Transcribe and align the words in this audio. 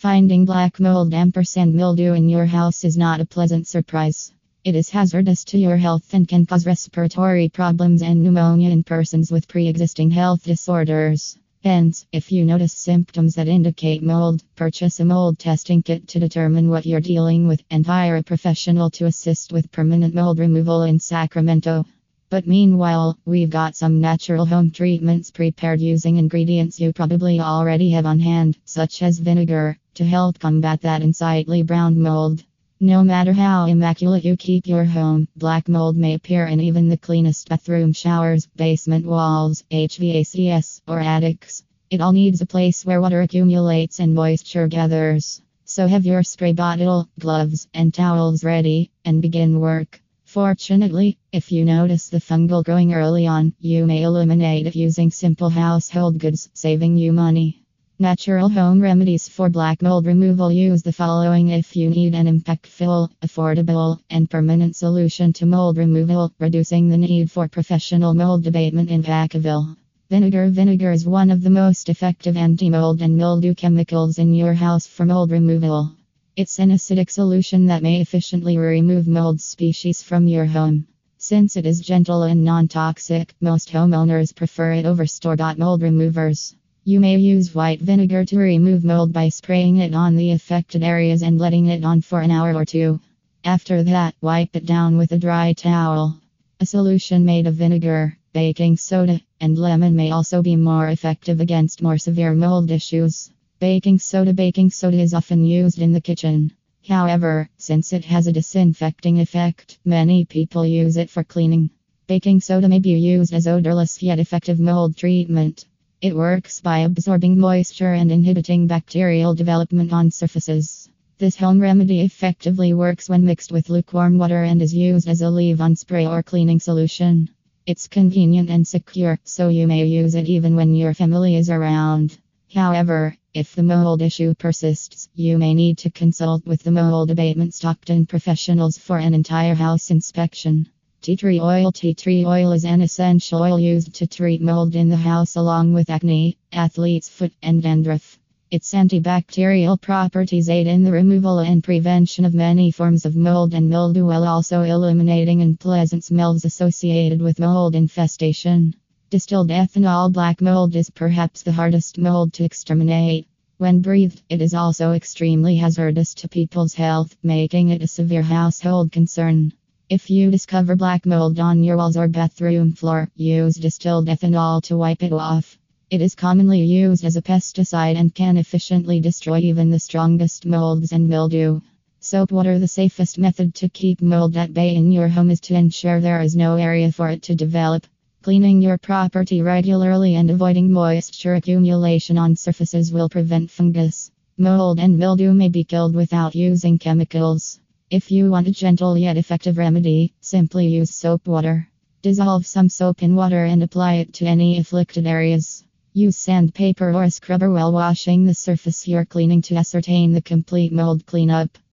Finding 0.00 0.46
black 0.46 0.80
mold 0.80 1.12
ampersand 1.12 1.74
mildew 1.74 2.14
in 2.14 2.26
your 2.26 2.46
house 2.46 2.84
is 2.84 2.96
not 2.96 3.20
a 3.20 3.26
pleasant 3.26 3.66
surprise. 3.66 4.32
It 4.64 4.74
is 4.74 4.88
hazardous 4.88 5.44
to 5.44 5.58
your 5.58 5.76
health 5.76 6.14
and 6.14 6.26
can 6.26 6.46
cause 6.46 6.64
respiratory 6.64 7.50
problems 7.50 8.00
and 8.00 8.22
pneumonia 8.22 8.70
in 8.70 8.82
persons 8.82 9.30
with 9.30 9.46
pre 9.46 9.68
existing 9.68 10.10
health 10.10 10.42
disorders. 10.42 11.36
Hence, 11.62 12.06
if 12.12 12.32
you 12.32 12.46
notice 12.46 12.72
symptoms 12.72 13.34
that 13.34 13.46
indicate 13.46 14.02
mold, 14.02 14.42
purchase 14.56 15.00
a 15.00 15.04
mold 15.04 15.38
testing 15.38 15.82
kit 15.82 16.08
to 16.08 16.18
determine 16.18 16.70
what 16.70 16.86
you're 16.86 17.02
dealing 17.02 17.46
with 17.46 17.62
and 17.70 17.84
hire 17.84 18.16
a 18.16 18.22
professional 18.22 18.88
to 18.88 19.04
assist 19.04 19.52
with 19.52 19.70
permanent 19.70 20.14
mold 20.14 20.38
removal 20.38 20.84
in 20.84 20.98
Sacramento. 20.98 21.84
But 22.30 22.46
meanwhile, 22.46 23.18
we've 23.26 23.50
got 23.50 23.76
some 23.76 24.00
natural 24.00 24.46
home 24.46 24.70
treatments 24.70 25.30
prepared 25.30 25.82
using 25.82 26.16
ingredients 26.16 26.80
you 26.80 26.94
probably 26.94 27.38
already 27.38 27.90
have 27.90 28.06
on 28.06 28.20
hand, 28.20 28.56
such 28.64 29.02
as 29.02 29.18
vinegar, 29.18 29.76
to 29.94 30.04
help 30.04 30.38
combat 30.38 30.80
that 30.82 31.02
unsightly 31.02 31.62
brown 31.62 32.00
mold. 32.00 32.42
No 32.80 33.04
matter 33.04 33.32
how 33.32 33.66
immaculate 33.66 34.24
you 34.24 34.36
keep 34.36 34.66
your 34.66 34.84
home, 34.84 35.28
black 35.36 35.68
mold 35.68 35.96
may 35.96 36.14
appear 36.14 36.46
in 36.46 36.60
even 36.60 36.88
the 36.88 36.96
cleanest 36.96 37.48
bathroom 37.48 37.92
showers, 37.92 38.46
basement 38.56 39.04
walls, 39.04 39.64
HVACs, 39.70 40.80
or 40.88 40.98
attics. 41.00 41.62
It 41.90 42.00
all 42.00 42.12
needs 42.12 42.40
a 42.40 42.46
place 42.46 42.86
where 42.86 43.00
water 43.00 43.20
accumulates 43.20 44.00
and 44.00 44.14
moisture 44.14 44.68
gathers. 44.68 45.42
So 45.64 45.86
have 45.86 46.06
your 46.06 46.22
spray 46.22 46.52
bottle, 46.52 47.08
gloves, 47.18 47.68
and 47.74 47.92
towels 47.92 48.44
ready, 48.44 48.90
and 49.04 49.20
begin 49.20 49.60
work. 49.60 50.00
Fortunately, 50.24 51.18
if 51.32 51.52
you 51.52 51.64
notice 51.64 52.08
the 52.08 52.18
fungal 52.18 52.64
growing 52.64 52.94
early 52.94 53.26
on, 53.26 53.52
you 53.60 53.84
may 53.84 54.04
eliminate 54.04 54.66
it 54.68 54.76
using 54.76 55.10
simple 55.10 55.50
household 55.50 56.18
goods, 56.18 56.48
saving 56.54 56.96
you 56.96 57.12
money. 57.12 57.62
Natural 58.02 58.48
home 58.48 58.80
remedies 58.80 59.28
for 59.28 59.50
black 59.50 59.82
mold 59.82 60.06
removal 60.06 60.50
use 60.50 60.82
the 60.82 60.90
following 60.90 61.48
if 61.48 61.76
you 61.76 61.90
need 61.90 62.14
an 62.14 62.26
impactful, 62.26 63.10
affordable, 63.20 64.00
and 64.08 64.30
permanent 64.30 64.74
solution 64.74 65.34
to 65.34 65.44
mold 65.44 65.76
removal, 65.76 66.32
reducing 66.38 66.88
the 66.88 66.96
need 66.96 67.30
for 67.30 67.46
professional 67.46 68.14
mold 68.14 68.46
abatement 68.46 68.88
in 68.88 69.02
Vacaville. 69.02 69.76
Vinegar 70.08 70.48
Vinegar 70.48 70.92
is 70.92 71.04
one 71.04 71.30
of 71.30 71.42
the 71.42 71.50
most 71.50 71.90
effective 71.90 72.38
anti 72.38 72.70
mold 72.70 73.02
and 73.02 73.18
mildew 73.18 73.54
chemicals 73.54 74.16
in 74.16 74.32
your 74.32 74.54
house 74.54 74.86
for 74.86 75.04
mold 75.04 75.30
removal. 75.30 75.92
It's 76.36 76.58
an 76.58 76.70
acidic 76.70 77.10
solution 77.10 77.66
that 77.66 77.82
may 77.82 78.00
efficiently 78.00 78.56
remove 78.56 79.08
mold 79.08 79.42
species 79.42 80.02
from 80.02 80.26
your 80.26 80.46
home. 80.46 80.86
Since 81.18 81.58
it 81.58 81.66
is 81.66 81.80
gentle 81.80 82.22
and 82.22 82.42
non 82.46 82.66
toxic, 82.66 83.34
most 83.42 83.68
homeowners 83.68 84.34
prefer 84.34 84.72
it 84.72 84.86
over 84.86 85.04
store 85.04 85.36
bought 85.36 85.58
mold 85.58 85.82
removers. 85.82 86.54
You 86.82 86.98
may 86.98 87.18
use 87.18 87.54
white 87.54 87.82
vinegar 87.82 88.24
to 88.24 88.38
remove 88.38 88.84
mold 88.84 89.12
by 89.12 89.28
spraying 89.28 89.76
it 89.76 89.94
on 89.94 90.16
the 90.16 90.30
affected 90.30 90.82
areas 90.82 91.22
and 91.22 91.38
letting 91.38 91.66
it 91.66 91.84
on 91.84 92.00
for 92.00 92.22
an 92.22 92.30
hour 92.30 92.54
or 92.54 92.64
two. 92.64 93.00
After 93.44 93.82
that, 93.82 94.14
wipe 94.22 94.56
it 94.56 94.64
down 94.64 94.96
with 94.96 95.12
a 95.12 95.18
dry 95.18 95.52
towel. 95.52 96.18
A 96.58 96.64
solution 96.64 97.22
made 97.26 97.46
of 97.46 97.56
vinegar, 97.56 98.16
baking 98.32 98.78
soda, 98.78 99.20
and 99.40 99.58
lemon 99.58 99.94
may 99.94 100.10
also 100.10 100.40
be 100.40 100.56
more 100.56 100.88
effective 100.88 101.38
against 101.38 101.82
more 101.82 101.98
severe 101.98 102.32
mold 102.32 102.70
issues. 102.70 103.30
Baking 103.58 103.98
soda 103.98 104.32
Baking 104.32 104.70
soda 104.70 104.98
is 104.98 105.12
often 105.12 105.44
used 105.44 105.82
in 105.82 105.92
the 105.92 106.00
kitchen. 106.00 106.50
However, 106.88 107.50
since 107.58 107.92
it 107.92 108.06
has 108.06 108.26
a 108.26 108.32
disinfecting 108.32 109.20
effect, 109.20 109.78
many 109.84 110.24
people 110.24 110.64
use 110.64 110.96
it 110.96 111.10
for 111.10 111.24
cleaning. 111.24 111.68
Baking 112.06 112.40
soda 112.40 112.70
may 112.70 112.78
be 112.78 112.92
used 112.92 113.34
as 113.34 113.46
odorless 113.46 114.02
yet 114.02 114.18
effective 114.18 114.58
mold 114.58 114.96
treatment. 114.96 115.66
It 116.02 116.16
works 116.16 116.62
by 116.62 116.78
absorbing 116.78 117.38
moisture 117.38 117.92
and 117.92 118.10
inhibiting 118.10 118.66
bacterial 118.66 119.34
development 119.34 119.92
on 119.92 120.10
surfaces. 120.10 120.88
This 121.18 121.36
home 121.36 121.60
remedy 121.60 122.00
effectively 122.00 122.72
works 122.72 123.10
when 123.10 123.26
mixed 123.26 123.52
with 123.52 123.68
lukewarm 123.68 124.16
water 124.16 124.42
and 124.42 124.62
is 124.62 124.72
used 124.72 125.06
as 125.06 125.20
a 125.20 125.28
leave 125.28 125.60
on 125.60 125.76
spray 125.76 126.06
or 126.06 126.22
cleaning 126.22 126.58
solution. 126.58 127.28
It's 127.66 127.86
convenient 127.86 128.48
and 128.48 128.66
secure, 128.66 129.18
so 129.24 129.50
you 129.50 129.66
may 129.66 129.84
use 129.84 130.14
it 130.14 130.26
even 130.26 130.56
when 130.56 130.74
your 130.74 130.94
family 130.94 131.36
is 131.36 131.50
around. 131.50 132.16
However, 132.54 133.14
if 133.34 133.54
the 133.54 133.62
mold 133.62 134.00
issue 134.00 134.32
persists, 134.32 135.10
you 135.14 135.36
may 135.36 135.52
need 135.52 135.76
to 135.78 135.90
consult 135.90 136.46
with 136.46 136.62
the 136.62 136.70
mold 136.70 137.10
abatement 137.10 137.52
Stockton 137.52 138.06
professionals 138.06 138.78
for 138.78 138.96
an 138.96 139.12
entire 139.12 139.54
house 139.54 139.90
inspection. 139.90 140.66
Tea 141.02 141.16
tree 141.16 141.40
oil 141.40 141.72
Tea 141.72 141.94
tree 141.94 142.26
oil 142.26 142.52
is 142.52 142.66
an 142.66 142.82
essential 142.82 143.40
oil 143.40 143.58
used 143.58 143.94
to 143.94 144.06
treat 144.06 144.42
mold 144.42 144.74
in 144.74 144.90
the 144.90 144.98
house 144.98 145.34
along 145.34 145.72
with 145.72 145.88
acne, 145.88 146.36
athlete's 146.52 147.08
foot, 147.08 147.32
and 147.42 147.62
dandruff. 147.62 148.18
Its 148.50 148.74
antibacterial 148.74 149.80
properties 149.80 150.50
aid 150.50 150.66
in 150.66 150.84
the 150.84 150.92
removal 150.92 151.38
and 151.38 151.64
prevention 151.64 152.26
of 152.26 152.34
many 152.34 152.70
forms 152.70 153.06
of 153.06 153.16
mold 153.16 153.54
and 153.54 153.70
mildew 153.70 154.04
while 154.04 154.24
also 154.24 154.60
eliminating 154.60 155.40
unpleasant 155.40 156.04
smells 156.04 156.44
associated 156.44 157.22
with 157.22 157.40
mold 157.40 157.74
infestation. 157.74 158.74
Distilled 159.08 159.48
ethanol 159.48 160.12
black 160.12 160.42
mold 160.42 160.76
is 160.76 160.90
perhaps 160.90 161.42
the 161.42 161.52
hardest 161.52 161.96
mold 161.96 162.34
to 162.34 162.44
exterminate. 162.44 163.26
When 163.56 163.80
breathed, 163.80 164.20
it 164.28 164.42
is 164.42 164.52
also 164.52 164.92
extremely 164.92 165.56
hazardous 165.56 166.12
to 166.16 166.28
people's 166.28 166.74
health, 166.74 167.16
making 167.22 167.70
it 167.70 167.82
a 167.82 167.86
severe 167.86 168.20
household 168.20 168.92
concern. 168.92 169.54
If 169.90 170.08
you 170.08 170.30
discover 170.30 170.76
black 170.76 171.04
mold 171.04 171.40
on 171.40 171.64
your 171.64 171.76
walls 171.76 171.96
or 171.96 172.06
bathroom 172.06 172.74
floor, 172.74 173.10
use 173.16 173.56
distilled 173.56 174.06
ethanol 174.06 174.62
to 174.62 174.76
wipe 174.76 175.02
it 175.02 175.12
off. 175.12 175.58
It 175.90 176.00
is 176.00 176.14
commonly 176.14 176.60
used 176.60 177.04
as 177.04 177.16
a 177.16 177.22
pesticide 177.22 177.96
and 177.96 178.14
can 178.14 178.36
efficiently 178.36 179.00
destroy 179.00 179.38
even 179.38 179.68
the 179.68 179.80
strongest 179.80 180.46
molds 180.46 180.92
and 180.92 181.08
mildew. 181.08 181.60
Soap 181.98 182.30
water 182.30 182.60
The 182.60 182.68
safest 182.68 183.18
method 183.18 183.52
to 183.56 183.68
keep 183.68 184.00
mold 184.00 184.36
at 184.36 184.54
bay 184.54 184.76
in 184.76 184.92
your 184.92 185.08
home 185.08 185.28
is 185.28 185.40
to 185.40 185.56
ensure 185.56 186.00
there 186.00 186.22
is 186.22 186.36
no 186.36 186.54
area 186.54 186.92
for 186.92 187.08
it 187.08 187.22
to 187.22 187.34
develop. 187.34 187.84
Cleaning 188.22 188.62
your 188.62 188.78
property 188.78 189.42
regularly 189.42 190.14
and 190.14 190.30
avoiding 190.30 190.70
moisture 190.70 191.34
accumulation 191.34 192.16
on 192.16 192.36
surfaces 192.36 192.92
will 192.92 193.08
prevent 193.08 193.50
fungus. 193.50 194.12
Mold 194.38 194.78
and 194.78 194.96
mildew 194.96 195.34
may 195.34 195.48
be 195.48 195.64
killed 195.64 195.96
without 195.96 196.36
using 196.36 196.78
chemicals. 196.78 197.58
If 197.90 198.12
you 198.12 198.30
want 198.30 198.46
a 198.46 198.52
gentle 198.52 198.96
yet 198.96 199.16
effective 199.16 199.58
remedy, 199.58 200.14
simply 200.20 200.68
use 200.68 200.94
soap 200.94 201.26
water. 201.26 201.68
Dissolve 202.02 202.46
some 202.46 202.68
soap 202.68 203.02
in 203.02 203.16
water 203.16 203.44
and 203.44 203.64
apply 203.64 203.94
it 203.94 204.12
to 204.14 204.26
any 204.26 204.60
afflicted 204.60 205.08
areas. 205.08 205.64
Use 205.92 206.16
sandpaper 206.16 206.92
or 206.94 207.02
a 207.02 207.10
scrubber 207.10 207.50
while 207.50 207.72
washing 207.72 208.26
the 208.26 208.34
surface 208.34 208.86
you're 208.86 209.04
cleaning 209.04 209.42
to 209.42 209.56
ascertain 209.56 210.12
the 210.12 210.22
complete 210.22 210.72
mold 210.72 211.04
cleanup. 211.04 211.58